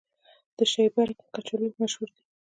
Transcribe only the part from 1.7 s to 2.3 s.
مشهور دي